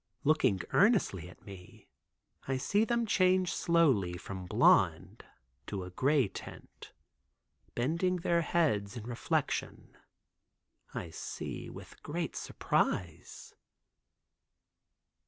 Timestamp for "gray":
5.91-6.27